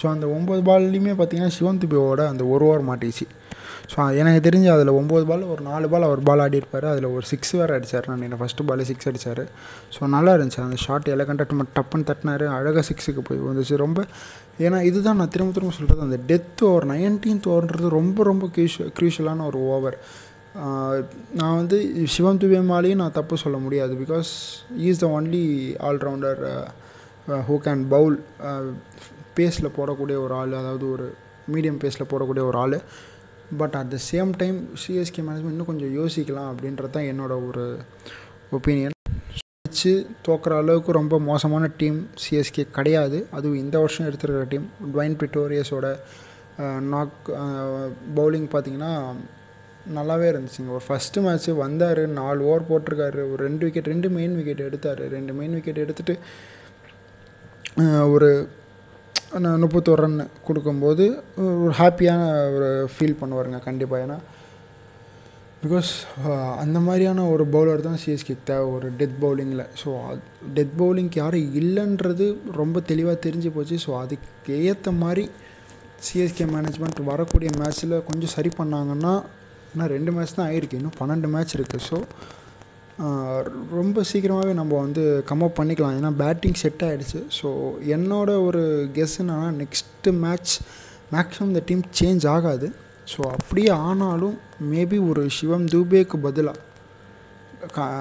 ஸோ 0.00 0.06
அந்த 0.14 0.26
ஒம்பது 0.36 0.62
பால்லையுமே 0.68 1.14
பார்த்தீங்கன்னா 1.18 1.54
சிவன் 1.56 1.80
துபியோட 1.82 2.22
அந்த 2.32 2.44
ஒரு 2.54 2.64
ஓவர் 2.68 2.86
மாட்டிச்சு. 2.88 3.26
ஸோ 3.92 3.96
எனக்கு 4.20 4.40
தெரிஞ்சு 4.46 4.68
அதில் 4.74 4.90
ஒம்பது 5.00 5.24
பால் 5.30 5.42
ஒரு 5.52 5.62
நாலு 5.68 5.86
பால் 5.92 6.06
அவர் 6.06 6.20
பால் 6.28 6.42
ஆடி 6.44 6.56
இருப்பார் 6.60 6.86
அதில் 6.92 7.06
ஒரு 7.16 7.24
சிக்ஸ் 7.30 7.52
வேறு 7.58 7.74
அடித்தார் 7.76 8.08
நான் 8.10 8.24
என்ன 8.28 8.38
ஃபஸ்ட்டு 8.40 8.66
பால் 8.68 8.82
சிக்ஸ் 8.90 9.08
அடித்தார் 9.10 9.42
ஸோ 9.96 10.08
நல்லா 10.14 10.32
இருந்துச்சு. 10.36 10.60
அந்த 10.66 10.78
ஷாட் 10.84 11.08
எலகண்டாக 11.14 11.66
டப்புன்னு 11.76 12.08
தட்டினார். 12.10 12.44
அழகாக 12.58 12.84
சிக்ஸுக்கு 12.90 13.22
போய் 13.28 13.40
வந்துச்சு 13.48 13.76
ரொம்ப 13.84 14.00
ஏன்னா 14.66 14.78
இதுதான் 14.90 15.18
நான் 15.20 15.32
திரும்ப 15.34 15.52
திரும்ப 15.56 15.74
சொல்கிறது 15.78 16.06
அந்த 16.08 16.18
டெத் 16.30 16.64
ஓவர் 16.70 16.86
நைன்டீன்த் 16.94 17.48
ஓவர்ன்றது 17.52 17.88
ரொம்ப 17.98 18.24
ரொம்ப 18.30 18.44
க்ரூஷ் 18.56 18.78
க்ரூஷியலான 18.98 19.46
ஒரு 19.50 19.60
ஓவர் 19.74 19.98
நான் 21.38 21.56
வந்து 21.60 21.78
சிவம் 22.12 22.38
துபேமாலையும் 22.42 23.00
நான் 23.02 23.16
தப்பு 23.16 23.34
சொல்ல 23.42 23.56
முடியாது. 23.64 23.94
Because 24.02 24.30
is 24.90 25.02
the 25.02 25.08
only 25.16 25.42
allrounder 25.88 26.40
who 27.48 27.56
can 27.66 27.82
bowl 27.94 28.16
பேஸில் 29.38 29.74
போடக்கூடிய 29.78 30.16
ஒரு 30.26 30.34
ஆள். 30.40 30.54
அதாவது 30.60 30.86
ஒரு 30.94 31.06
மீடியம் 31.54 31.80
பேஸில் 31.82 32.10
போடக்கூடிய 32.12 32.44
ஒரு 32.50 32.58
ஆள். 32.64 32.78
But 33.60 33.76
at 33.80 33.92
the 33.94 33.98
same 34.10 34.30
time 34.42 34.58
CSK 34.82 35.22
management 35.26 35.54
இன்னும் 35.54 35.70
கொஞ்சம் 35.70 35.94
யோசிக்கலாம் 35.98 36.50
அப்படின்றது 36.52 36.94
தான் 36.96 37.08
என்னோட 37.12 37.32
ஒரு 37.48 37.64
ஒப்பீனியன் 38.58 38.94
வச்சு 39.66 39.92
தோக்குற 40.26 40.52
அளவுக்கு 40.62 40.98
ரொம்ப 40.98 41.14
மோசமான 41.30 41.70
டீம் 41.80 41.98
சிஎஸ்கே 42.24 42.64
கிடையாது. 42.76 43.18
அதுவும் 43.36 43.62
இந்த 43.64 43.76
வருஷம் 43.82 44.06
எடுத்துருக்கிற 44.08 44.46
டீம் 44.52 44.66
ட்வைன் 44.92 45.16
பிட்டோரியஸோட 45.22 45.86
நாக் 46.92 47.16
பவுலிங் 48.18 48.48
பார்த்தீங்கன்னா 48.52 48.92
நல்லாவே 49.96 50.26
இருந்துச்சுங்க. 50.32 50.70
ஒரு 50.76 50.84
ஃபஸ்ட்டு 50.88 51.24
மேட்ச்சு 51.24 51.52
வந்தார் 51.64 52.02
நாலு 52.20 52.40
ஓவர் 52.50 52.68
போட்டிருக்காரு. 52.70 53.22
ஒரு 53.32 53.40
ரெண்டு 53.46 53.64
விக்கெட் 53.66 53.90
ரெண்டு 53.92 54.08
மெயின் 54.16 54.36
விக்கெட் 54.38 54.66
எடுத்தார். 54.68 55.02
ரெண்டு 55.16 55.32
மெயின் 55.38 55.56
விக்கெட் 55.56 55.82
எடுத்துகிட்டு 55.84 56.16
ஒரு 58.14 58.30
முப்பத்தோரு 59.34 60.00
ரன் 60.02 60.18
கொடுக்கும்போது 60.46 61.04
ஒரு 61.62 61.72
ஹாப்பியான 61.78 62.22
ஒரு 62.56 62.68
ஃபீல் 62.94 63.20
பண்ணுவாருங்க 63.20 63.58
கண்டிப்பாக 63.68 64.04
ஏன்னா 64.06 64.18
பிகாஸ் 65.62 65.90
அந்த 66.62 66.78
மாதிரியான 66.78 67.30
ஒரு 67.32 67.44
பவுலர் 67.54 67.84
தான் 67.86 67.98
சிஎஸ்கே 68.02 68.36
தேவை 68.44 68.66
ஒரு 68.76 68.88
டெத் 68.98 69.16
பவுலிங்கில் 69.22 69.64
ஸோ 69.82 69.90
டெத் 70.56 70.74
பவுலிங்க்கு 70.80 71.20
யாரும் 71.22 71.54
இல்லைன்றது 71.60 72.26
ரொம்ப 72.60 72.80
தெளிவாக 72.90 73.16
தெரிஞ்சு 73.26 73.50
போச்சு. 73.56 73.76
ஸோ 73.86 73.92
அதுக்கு 74.02 74.56
ஏற்ற 74.70 74.90
மாதிரி 75.02 75.24
சிஎஸ்கே 76.06 76.46
மேனேஜ்மெண்ட் 76.54 77.00
வரக்கூடிய 77.12 77.50
மேட்ச்சில் 77.62 78.04
கொஞ்சம் 78.10 78.34
சரி 78.36 78.52
பண்ணாங்கன்னா 78.58 79.14
ஏன்னா 79.72 79.86
ரெண்டு 79.94 80.12
மேட்ச் 80.12 80.36
தான் 80.38 80.48
ஆயிருக்கு. 80.50 80.78
இன்னும் 80.80 80.98
பன்னெண்டு 81.00 81.28
மேட்ச் 81.34 81.56
இருக்குது 81.58 81.86
ஸோ 81.90 81.98
ரொம்ப 83.78 84.02
சீக்கிரமாகவே 84.10 84.52
நம்ம 84.58 84.72
வந்து 84.84 85.02
கம்அப் 85.30 85.56
பண்ணிக்கலாம். 85.58 85.96
ஏன்னா 85.98 86.10
பேட்டிங் 86.20 86.58
செட் 86.60 86.84
ஆகிடுச்சு 86.86 87.20
ஸோ 87.38 87.48
என்னோட 87.96 88.30
ஒரு 88.48 88.62
கெஸ் 88.96 89.16
என்னன்னா 89.22 89.48
நெக்ஸ்ட்டு 89.62 90.12
மேட்ச் 90.24 90.52
மேக்ஸிமம் 91.14 91.50
இந்த 91.52 91.62
டீம் 91.68 91.82
சேஞ்ச் 91.98 92.24
ஆகாது. 92.36 92.68
ஸோ 93.12 93.20
அப்படியே 93.34 93.72
ஆனாலும் 93.88 94.36
மேபி 94.72 94.98
ஒரு 95.10 95.24
சிவம் 95.38 95.66
தூபேக்கு 95.74 96.18
பதிலாக 96.26 96.62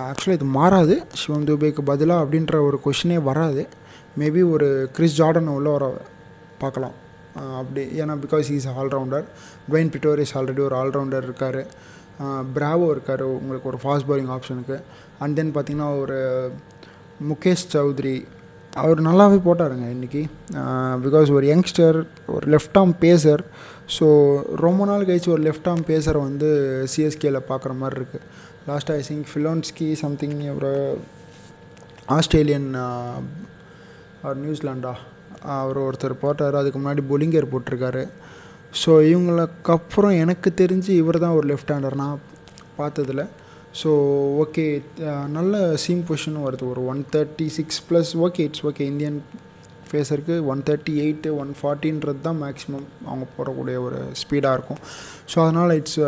ஆக்சுவலாக 0.10 0.38
இது 0.40 0.48
மாறாது. 0.60 0.96
சிவம் 1.22 1.48
தூபேக்கு 1.50 1.84
பதிலாக 1.92 2.24
அப்படின்ற 2.24 2.56
ஒரு 2.68 2.80
கொஷினே 2.86 3.18
வராது. 3.30 3.64
மேபி 4.22 4.42
ஒரு 4.56 4.68
கிறிஸ் 4.98 5.18
ஜார்டன் 5.20 5.56
உள்ள 5.58 5.70
வர 5.76 5.86
பார்க்கலாம். 6.64 6.96
அப்படி 7.62 7.84
ஏன்னா 8.02 8.14
because 8.24 8.50
is 8.58 8.70
allrounder 8.82 9.26
Dwaine 9.70 9.92
Pretorius 9.96 10.34
already 10.40 10.62
ஒரு 10.68 10.78
ஆல்ரவுண்டர் 10.82 11.26
இருக்கார். 11.30 11.62
பிராவோ 12.56 12.88
இருக்கார். 12.94 13.24
உங்களுக்கு 13.40 13.70
ஒரு 13.72 13.80
ஃபாஸ்ட் 13.84 14.08
பவுலிங் 14.10 14.32
ஆப்ஷனுக்கு 14.36 14.78
அண்ட் 15.24 15.36
தென் 15.40 15.54
பார்த்தீங்கன்னா 15.56 15.90
ஒரு 16.04 16.18
முகேஷ் 17.30 17.66
சௌத்ரி. 17.76 18.18
அவர் 18.84 19.00
நல்லாவே 19.08 19.38
போட்டாருங்க 19.48 19.86
இன்றைக்கி 19.96 20.22
பிகாஸ் 21.06 21.30
ஒரு 21.38 21.46
யங்ஸ்டர் 21.52 21.98
ஒரு 22.36 22.46
லெஃப்ட் 22.54 22.78
ஆர்ம் 22.82 22.94
பேசர் 23.06 23.42
ஸோ 23.98 24.08
ரொம்ப 24.66 24.86
நாள் 24.90 25.06
கழிச்சு 25.10 25.30
ஒரு 25.36 25.44
லெஃப்ட் 25.48 25.70
ஆர்ம் 25.72 25.86
பேசரை 25.92 26.20
வந்து 26.28 26.50
சிஎஸ்கேல 26.94 27.40
பார்க்குற 27.50 27.74
மாதிரி 27.82 28.00
இருக்குது 28.00 28.26
லாஸ்ட் 28.70 28.92
ஐ 28.96 29.00
திங்க் 29.10 29.28
ஃபிலோன்ஸ்கி 29.34 29.88
சம்திங் 30.04 30.38
ஒரு 30.58 30.72
ஆஸ்திரேலியன் 32.18 32.70
அவர் 34.22 34.42
நியூசிலாண்டா. 34.44 34.94
அவர் 35.56 35.78
ஒருத்தர் 35.88 36.22
போட்டார். 36.22 36.56
அதுக்கு 36.60 36.80
முன்னாடி 36.80 37.02
பொலிங்கர் 37.10 37.52
போட்டிருக்காரு. 37.52 38.04
ஸோ 38.82 38.92
இவங்களுக்கு 39.12 39.72
அப்புறம் 39.78 40.14
எனக்கு 40.24 40.50
தெரிஞ்சு 40.62 40.92
இவர் 41.02 41.24
தான் 41.24 41.36
ஒரு 41.40 41.48
லெஃப்ட் 41.52 41.74
ஹேண்டர் 41.74 42.02
நான் 42.04 42.22
பார்த்ததில் 42.80 43.24
ஸோ 43.80 43.90
ஓகே 44.44 44.66
நல்ல 45.38 45.54
சீம் 45.84 46.04
பொசிஷனும் 46.10 46.46
வருது. 46.48 46.64
ஒரு 46.74 46.82
one 46.92 47.02
thirty 47.16 47.48
six 47.58 47.82
plus 47.88 48.12
okay 48.28 48.44
it's 48.48 48.64
okay 48.70 48.84
Indian 48.92 49.18
ஃபேஸருக்கு 49.90 50.36
one 50.52 50.62
thirty 50.68 50.94
eight 51.04 51.30
one 51.42 51.52
ஃபார்ட்டின்றது 51.60 52.22
தான் 52.28 52.40
மேக்ஸிமம் 52.44 52.86
அவங்க 53.10 53.26
போடக்கூடிய 53.36 53.78
ஒரு 53.88 54.00
ஸ்பீடாக 54.22 54.58
இருக்கும். 54.58 54.82
ஸோ 55.32 55.38
அதனால் 55.46 55.74
இட்ஸ் 55.80 56.00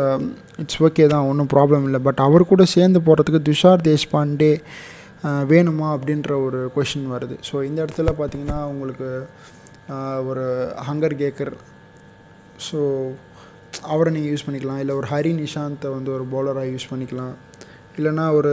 இட்ஸ் 0.62 0.80
ஓகே 0.88 1.06
தான். 1.14 1.26
ஒன்றும் 1.30 1.50
ப்ராப்ளம் 1.54 1.84
இல்லை. 1.88 2.00
பட் 2.08 2.22
அவர் 2.26 2.50
கூட 2.52 2.64
சேர்ந்து 2.76 3.00
போகிறதுக்கு 3.08 3.40
துஷார் 3.48 3.86
தேஷ்பாண்டே 3.88 4.52
வேணுமா 5.52 5.88
அப்படின்ற 5.96 6.32
ஒரு 6.46 6.60
கொஷின் 6.76 7.08
வருது. 7.14 7.36
ஸோ 7.48 7.56
இந்த 7.68 7.78
இடத்துல 7.84 8.12
பார்த்தீங்கன்னா 8.20 8.58
உங்களுக்கு 8.72 9.08
ஒரு 10.30 10.44
ஹங்கர் 10.88 11.16
கேக்கர் 11.24 11.54
ஸோ 12.66 12.78
அவரை 13.92 14.10
நீங்கள் 14.16 14.32
யூஸ் 14.32 14.46
பண்ணிக்கலாம். 14.46 14.80
இல்லை 14.82 14.94
ஒரு 15.00 15.06
ஹரி 15.12 15.32
நிஷாந்தை 15.42 15.88
வந்து 15.96 16.10
ஒரு 16.16 16.24
பவுலராக 16.32 16.70
யூஸ் 16.74 16.90
பண்ணிக்கலாம். 16.92 17.34
இல்லைன்னா 17.98 18.24
ஒரு 18.38 18.52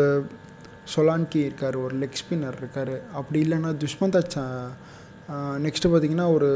சொலான்கி 0.93 1.39
இருக்கார் 1.47 1.77
ஒரு 1.85 1.93
லெக் 2.01 2.19
ஸ்பின்னர் 2.21 2.59
இருக்கார். 2.61 2.93
அப்படி 3.19 3.39
இல்லைன்னா 3.45 3.71
துஷ்மந்தா 3.83 4.21
சா 4.35 4.43
நெக்ஸ்ட்டு 5.65 5.91
பார்த்தீங்கன்னா 5.91 6.27
ஒரு 6.37 6.49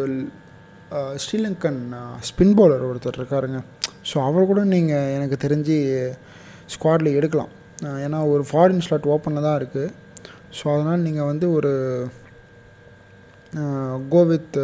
ஸ்ரீலங்கன் 1.24 1.82
ஸ்பின் 2.30 2.56
பவுலர் 2.60 2.88
ஒருத்தர் 2.90 3.20
இருக்காருங்க. 3.22 3.60
ஸோ 4.10 4.16
அவர் 4.28 4.50
கூட 4.52 4.62
நீங்கள் 4.76 5.14
எனக்கு 5.18 5.38
தெரிஞ்சு 5.46 5.78
ஸ்குவாடில் 6.74 7.18
எடுக்கலாம். 7.20 7.52
ஏன்னா 8.06 8.20
ஒரு 8.34 8.44
ஃபாரின் 8.50 8.84
ஸ்லாட் 8.86 9.12
ஓப்பனில் 9.16 9.46
தான் 9.48 9.60
இருக்குது 9.60 9.94
ஸோ 10.58 10.64
அதனால் 10.74 11.06
நீங்கள் 11.08 11.30
வந்து 11.32 11.48
ஒரு 11.58 11.72
கோவித் 14.14 14.58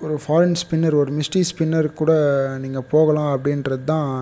ஒரு 0.00 0.14
ஃபாரின் 0.24 0.56
ஸ்பின்னர் 0.60 0.94
ஒரு 0.94 1.10
மிஸ்டி 1.12 1.40
ஸ்பின்னர் 1.50 1.88
கூட 1.92 2.12
நீங்கள் 2.58 2.86
போகலாம் 2.90 3.30
அப்படின்றது 3.36 3.84
தான் 3.84 4.12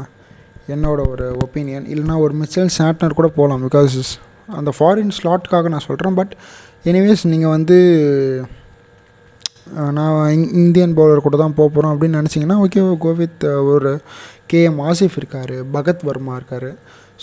என்னோட 0.69 1.01
ஒரு 1.09 1.27
ஒப்பீனியன் 1.45 1.87
இல்லைனா 1.87 2.17
ஒரு 2.19 2.35
மிச்சல் 2.35 2.73
சாட்னர் 2.79 3.19
கூட 3.19 3.29
போகலாம் 3.29 3.63
பிகாஸ் 3.67 3.97
அந்த 4.59 4.71
ஃபாரின் 4.79 5.13
ஸ்லாட்காக 5.19 5.69
நான் 5.69 5.87
சொல்கிறேன் 5.87 6.15
பட் 6.15 6.33
எனிவேஸ் 6.85 7.25
நீங்கள் 7.25 7.55
வந்து 7.57 7.79
நான் 9.93 10.31
இந்தியன் 10.63 10.97
பவுலர் 10.97 11.25
கூட 11.27 11.37
தான் 11.37 11.55
போக 11.55 11.69
போகிறோம் 11.69 11.93
அப்படின்னு 11.95 12.21
நினச்சிங்கன்னா 12.21 12.59
ஓகே 12.65 12.83
கோவித் 13.05 13.45
ஒரு 13.45 13.67
ஒரு 13.75 13.93
கேஎம் 14.53 14.79
ஆசிஃப் 14.91 15.17
இருக்கார் 15.17 15.55
பகத் 15.73 16.05
வர்மா 16.05 16.35
இருக்கார். 16.35 16.71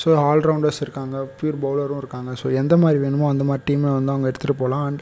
ஸோ 0.02 0.10
ஆல்ரவுண்டர்ஸ் 0.32 0.82
இருக்காங்க 0.82 1.16
பியூர் 1.38 1.58
பவுலரும் 1.62 1.98
இருக்காங்க. 1.98 2.32
ஸோ 2.44 2.48
எந்த 2.54 2.78
மாதிரி 2.78 3.00
வேணுமோ 3.00 3.28
அந்த 3.30 3.44
மாதிரி 3.44 3.64
டீமை 3.68 3.90
வந்து 3.98 4.12
அவங்க 4.12 4.32
எடுத்துகிட்டு 4.32 4.58
போகலாம். 4.58 4.86
அண்ட் 4.86 5.02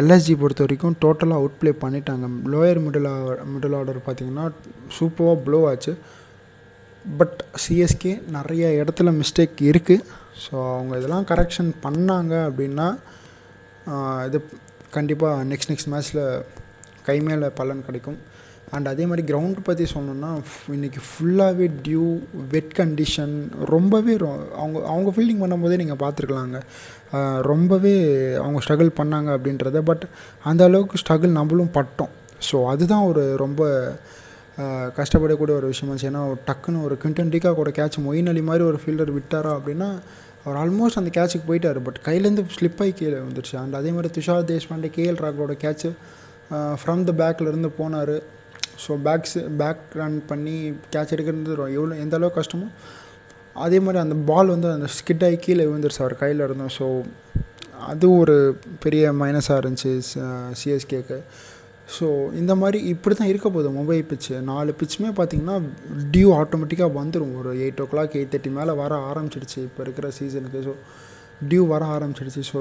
எல்எஸ்ஜி 0.00 0.34
பொறுத்த 0.40 0.64
வரைக்கும் 0.64 0.94
டோட்டலாக 1.04 1.40
அவுட் 1.40 1.56
ப்ளே 1.60 1.70
பண்ணிட்டாங்க. 1.84 2.26
லோயர் 2.52 2.80
மிடில் 2.84 3.08
மிடில் 3.54 3.76
ஆர்டர் 3.78 3.98
பார்த்தீங்கன்னா 4.06 4.44
சூப்பராக 4.98 5.42
ப்ளோ 5.46 5.58
ஆச்சு. 5.70 5.92
பட் 7.18 7.38
சிஎஸ்கே 7.62 8.12
நிறைய 8.36 8.66
இடத்துல 8.82 9.10
மிஸ்டேக் 9.20 9.58
இருக்குது 9.70 10.04
ஸோ 10.44 10.54
அவங்க 10.76 10.92
இதெல்லாம் 11.00 11.26
கரெக்ஷன் 11.32 11.70
பண்ணாங்க 11.86 12.34
அப்படின்னா 12.48 12.86
இது 14.28 14.38
கண்டிப்பாக 14.96 15.44
நெக்ஸ்ட் 15.50 15.70
நெக்ஸ்ட் 15.72 15.92
மேட்ச்சில் 15.94 16.24
கை 17.08 17.16
மேலே 17.28 17.48
பலன் 17.60 17.86
கிடைக்கும். 17.88 18.18
அண்ட் 18.74 18.88
அதே 18.92 19.04
மாதிரி 19.08 19.24
கிரவுண்ட் 19.30 19.58
பற்றி 19.68 19.84
சொன்னோன்னா 19.94 20.30
இன்றைக்கி 20.76 21.00
ஃபுல்லாகவே 21.08 21.66
டியூ 21.84 22.06
வெட் 22.54 22.72
கண்டிஷன் 22.78 23.34
ரொம்பவே 23.74 24.14
ரொ 24.22 24.30
அவங்க 24.62 24.78
அவங்க 24.92 25.10
ஃபீல்டிங் 25.14 25.42
பண்ணும்போதே 25.42 25.76
நீங்கள் 25.82 26.02
பார்த்துருக்கலாங்க. 26.04 26.58
ரொம்பவே 27.50 27.94
அவங்க 28.44 28.60
ஸ்ட்ரகிள் 28.64 28.90
பண்ணாங்க 29.00 29.30
அப்படின்றத 29.36 29.82
பட் 29.90 30.04
அந்த 30.50 30.64
அளவுக்கு 30.70 31.00
ஸ்ட்ரகிள் 31.02 31.38
நம்மளும் 31.40 31.72
பட்டோம். 31.78 32.12
ஸோ 32.48 32.58
அதுதான் 32.72 33.06
ஒரு 33.10 33.24
ரொம்ப 33.44 33.62
கஷ்டப்படக்கூடிய 34.98 35.54
ஒரு 35.60 35.68
விஷயமா 35.72 35.90
இருந்துச்சு. 35.92 36.10
ஏன்னா 36.10 36.24
ஒரு 36.32 36.40
டக்குன்னு 36.48 36.84
ஒரு 36.88 36.96
குவிண்டன் 37.04 37.54
கூட 37.60 37.70
கேட்ச் 37.78 37.96
மொயின் 38.08 38.30
அலி 38.32 38.42
மாதிரி 38.50 38.64
ஒரு 38.70 38.78
ஃபீல்டர் 38.82 39.14
விட்டாரா 39.18 39.52
அப்படின்னா 39.58 39.88
அவர் 40.44 40.58
ஆல்மோஸ்ட் 40.62 41.00
அந்த 41.00 41.10
கேட்சுக்கு 41.16 41.46
போயிட்டார். 41.50 41.78
பட் 41.86 41.98
கையிலேருந்து 42.06 42.42
ஸ்லிப் 42.56 42.80
ஆகி 42.84 42.92
கீழே 43.00 43.18
வந்துருச்சு 43.26 43.56
அண்ட் 43.60 43.74
அதே 43.78 43.90
மாதிரி 43.96 44.08
துஷார் 44.16 44.48
தேஷ்பாண்டே 44.50 44.90
கேஎல் 44.96 45.20
ராகோட 45.24 45.54
கேட்ச்சு 45.64 45.90
ஃப்ரம் 46.80 47.04
த 47.08 47.12
பேக்கில் 47.20 47.50
இருந்து 47.52 47.70
போனார். 47.78 48.16
ஸோ 48.86 48.92
பேக்ஸ் 49.02 49.38
பேக் 49.56 49.82
ரன் 49.94 50.26
பண்ணி 50.26 50.56
கேட்ச் 50.94 51.14
எடுக்கிறது 51.14 51.56
எவ்வளோ 51.78 51.96
எந்த 51.96 52.16
அளவுக்கு 52.16 52.40
கஷ்டமோ 52.40 52.68
அதே 53.56 53.78
மாதிரி 53.80 53.98
அந்த 53.98 54.14
பால் 54.14 54.48
வந்து 54.48 54.68
அந்த 54.72 54.88
ஸ்கிட் 54.98 55.24
ஆகி 55.24 55.36
கீழே 55.36 55.64
விழுந்துருச்சு 55.66 56.00
அவர் 56.00 56.16
கையில் 56.16 56.40
இருந்தோம். 56.40 56.72
ஸோ 56.78 56.86
அது 57.86 58.06
ஒரு 58.20 58.56
பெரிய 58.80 59.12
மைனஸாக 59.12 59.60
இருந்துச்சு 59.62 59.90
சிஎஸ்கேக்கு 60.52 61.18
ஸோ 61.98 62.06
இந்த 62.32 62.54
மாதிரி 62.54 62.78
இப்படி 62.84 63.14
தான் 63.14 63.28
இருக்க 63.28 63.48
போகுது 63.50 63.70
மொபைல் 63.70 64.04
பிச்சு 64.04 64.40
நாலு 64.40 64.74
பிச்சுமே 64.80 65.10
பார்த்தீங்கன்னா 65.18 65.56
டியூ 66.10 66.28
ஆட்டோமேட்டிக்காக 66.40 66.92
வந்துடும் 67.00 67.34
ஒரு 67.36 67.50
எயிட் 67.64 67.80
ஓ 67.80 67.86
கிளாக் 67.92 68.16
எயிட் 68.18 68.32
தேர்ட்டி 68.34 68.50
மேலே 68.50 68.72
வர 68.72 68.94
ஆரம்பிச்சிடுச்சு 69.10 69.58
இப்போ 69.58 69.82
இருக்கிற 69.82 70.08
சீசனுக்கு 70.18 70.62
ஸோ 70.62 70.74
டியூ 71.50 71.62
வர 71.72 71.84
ஆரம்பிச்சிடுச்சு. 71.96 72.42
ஸோ 72.50 72.58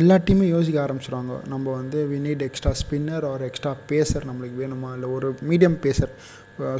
எல்லா 0.00 0.16
டீமும் 0.26 0.52
யோசிக்க 0.54 0.78
ஆரம்பிச்சிடுவாங்க 0.84 1.34
நம்ம 1.52 1.66
வந்து 1.80 1.98
வி 2.10 2.18
நீட் 2.26 2.44
எக்ஸ்ட்ரா 2.46 2.72
ஸ்பின்னர் 2.80 3.24
ஒரு 3.32 3.44
எக்ஸ்ட்ரா 3.50 3.72
பேசர் 3.92 4.26
நம்மளுக்கு 4.30 4.56
வேணுமா? 4.62 4.90
இல்லை 4.96 5.08
ஒரு 5.16 5.28
மீடியம் 5.50 5.78
பேசர் 5.86 6.12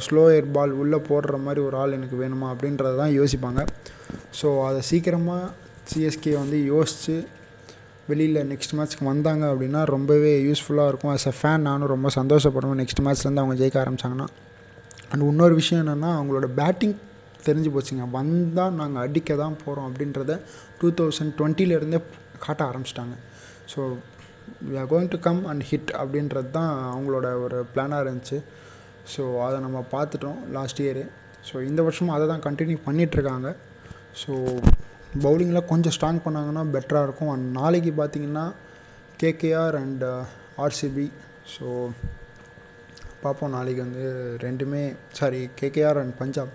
ஸ்லோ 0.05 0.23
ஏர் 0.35 0.49
பால் 0.55 0.73
உள்ளே 0.81 0.99
போடுற 1.09 1.37
மாதிரி 1.45 1.61
ஒரு 1.67 1.75
ஆள் 1.81 1.95
எனக்கு 1.97 2.17
வேணுமா? 2.23 2.47
அப்படின்றத 2.53 2.95
தான் 3.03 3.15
யோசிப்பாங்க. 3.19 3.61
ஸோ 4.39 4.49
அதை 4.67 4.81
சீக்கிரமாக 4.89 5.51
சிஎஸ்கே 5.91 6.33
வந்து 6.41 6.57
யோசித்து 6.73 7.15
வெளியில் 8.11 8.39
நெக்ஸ்ட் 8.51 8.75
மேட்ச்க்கு 8.77 9.05
வந்தாங்க 9.11 9.43
அப்படின்னா 9.51 9.81
ரொம்பவே 9.95 10.31
யூஸ்ஃபுல்லாக 10.47 10.91
இருக்கும். 10.91 11.11
ஆஸ் 11.15 11.27
அ 11.31 11.35
ஃபேன் 11.39 11.65
நானும் 11.69 11.91
ரொம்ப 11.95 12.09
சந்தோஷப்படுவேன் 12.19 12.79
நெக்ஸ்ட் 12.81 13.01
மேட்ச்லேருந்து 13.05 13.43
அவங்க 13.43 13.57
ஜெயிக்க 13.61 13.77
ஆரம்பிச்சாங்கன்னா. 13.83 14.27
அண்ட் 15.11 15.25
இன்னொரு 15.31 15.55
விஷயம் 15.61 15.81
என்னென்னா 15.83 16.11
அவங்களோட 16.19 16.47
பேட்டிங் 16.59 16.95
தெரிஞ்சு 17.47 17.69
போச்சுங்க. 17.75 18.05
வந்தால் 18.17 18.77
நாங்கள் 18.81 19.03
அடிக்க 19.05 19.35
தான் 19.43 19.57
போகிறோம் 19.63 19.87
அப்படின்றத 19.89 20.35
டூ 20.81 20.89
தௌசண்ட் 20.99 21.33
டுவெண்ட்டிலேருந்தே 21.39 21.99
காட்ட 22.45 22.61
ஆரம்பிச்சிட்டாங்க. 22.69 23.15
So 23.73 23.81
we 24.69 24.75
are 24.81 24.89
going 24.93 25.11
to 25.15 25.19
come 25.27 25.41
and 25.51 25.63
hit 25.71 25.91
அப்படின்றது 26.01 26.49
தான் 26.57 26.71
அவங்களோட 26.93 27.27
ஒரு 27.45 27.59
பிளானாக 27.73 28.05
இருந்துச்சு. 28.05 28.39
ஸோ 29.13 29.23
அதை 29.45 29.57
நம்ம 29.65 29.79
பார்த்துட்டோம் 29.93 30.39
லாஸ்ட் 30.57 30.81
இயரு 30.85 31.05
ஸோ 31.49 31.55
இந்த 31.69 31.81
வருஷமும் 31.87 32.15
அதை 32.15 32.25
தான் 32.31 32.43
கண்டினியூ 32.47 32.79
பண்ணிகிட்ருக்காங்க 32.87 33.49
ஸோ 34.21 34.33
பவுலிங்கில் 35.25 35.67
கொஞ்சம் 35.71 35.93
ஸ்ட்ராங் 35.95 36.23
பண்ணாங்கன்னா 36.25 36.63
பெட்டராக 36.75 37.07
இருக்கும். 37.07 37.31
அண்ட் 37.33 37.47
நாளைக்கு 37.59 37.91
பார்த்தீங்கன்னா 38.01 38.45
கேகேஆர் 39.23 39.77
அண்ட் 39.83 40.05
ஆர்சிபி 40.65 41.07
ஸோ 41.53 41.67
பார்ப்போம் 43.23 43.53
நாளைக்கு 43.55 43.81
வந்து 43.85 44.05
ரெண்டுமே 44.45 44.83
சாரி 45.17 45.41
கேகேஆர் 45.59 45.99
அண்ட் 46.01 46.15
பஞ்சாப் 46.21 46.53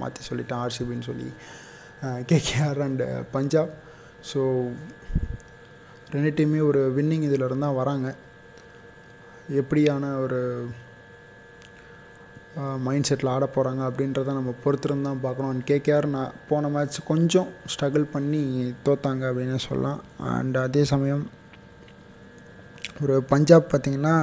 மாற்றி 0.00 0.22
சொல்லிட்டேன் 0.28 0.62
ஆர்சிபின்னு 0.64 1.08
சொல்லி. 1.10 1.28
கேகேஆர் 2.30 2.80
அண்டு 2.86 3.06
பஞ்சாப் 3.34 3.72
ஸோ 4.30 4.40
ரெண்டு 6.14 6.30
டீமே 6.38 6.60
ஒரு 6.70 6.80
வின்னிங் 6.96 7.26
இதில் 7.28 7.46
இருந்தால் 7.48 7.78
வராங்க. 7.80 8.08
எப்படியான 9.60 10.10
ஒரு 10.24 10.40
மைண்ட் 12.86 13.08
செட்டில் 13.08 13.30
ஆட 13.32 13.44
போகிறாங்க 13.54 13.82
அப்படின்றத 13.88 14.34
நம்ம 14.36 14.50
பொறுத்திருந்து 14.64 15.06
தான் 15.08 15.22
பார்க்கணும். 15.24 15.50
அண்ட் 15.52 15.64
கேகேஆர் 15.70 16.06
நான் 16.16 16.34
போன 16.50 16.68
மேட்ச் 16.74 16.98
கொஞ்சம் 17.08 17.48
ஸ்ட்ரகிள் 17.72 18.04
பண்ணி 18.12 18.42
தோத்தாங்க 18.86 19.22
அப்படின்னு 19.30 19.58
சொல்லலாம். 19.66 20.00
அண்ட் 20.34 20.58
அதே 20.66 20.82
சமயம் 20.92 21.24
ஒரு 23.04 23.16
பஞ்சாப் 23.32 23.70
பார்த்திங்கன்னா 23.72 24.14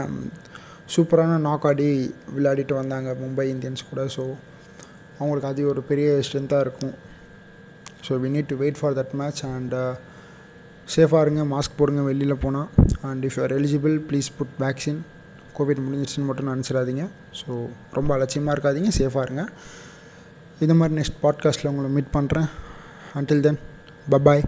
சூப்பரான 0.94 1.40
நாக் 1.48 1.68
ஆடி 1.70 1.90
விளையாடிட்டு 2.36 2.80
வந்தாங்க 2.80 3.10
மும்பை 3.24 3.46
இந்தியன்ஸ் 3.54 3.90
கூட. 3.92 4.04
ஸோ 4.16 4.24
அவங்களுக்கு 5.22 5.50
அது 5.52 5.62
ஒரு 5.72 5.82
பெரிய 5.90 6.08
ஸ்ட்ரென்த்தாக 6.28 6.66
இருக்கும். 6.66 6.96
So 8.08 8.12
we 8.24 8.30
need 8.36 8.50
to 8.52 8.58
wait 8.64 8.80
for 8.80 8.96
that 9.00 9.16
match 9.22 9.42
and 9.54 9.76
சேஃபாக 10.96 11.24
இருங்க 11.26 11.42
மாஸ்க் 11.54 11.78
போடுங்க 11.80 12.02
வெளியில் 12.10 12.42
போனால் 12.44 12.70
and 13.10 13.26
if 13.28 13.36
you're 13.40 13.54
eligible 13.60 13.96
please 14.10 14.30
put 14.38 14.56
vaccine 14.64 15.02
Covid 15.58 15.82
முடிஞ்சிருச்சுன்னு 15.86 16.30
மட்டும் 16.30 16.50
நினச்சிடாதீங்க. 16.54 17.04
ஸோ 17.40 17.52
ரொம்ப 17.98 18.10
அலட்சியமாக 18.18 18.56
இருக்காதீங்க 18.56 18.92
சேஃபாக 19.00 19.26
இருங்க. 19.28 19.46
இந்த 20.64 20.74
மாதிரி 20.80 20.96
நெக்ஸ்ட் 21.00 21.20
பாட்காஸ்ட்டில் 21.26 21.70
உங்களை 21.72 21.92
மீட் 21.98 22.12
பண்ணுறேன் 22.18 22.50
அன்டில் 23.20 23.46
தென் 23.46 23.60
பபாய் 24.14 24.44